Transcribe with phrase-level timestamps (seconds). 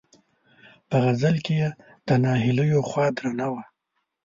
[0.89, 1.69] په غزل کې یې
[2.07, 3.63] د ناهیلیو خوا درنه وه.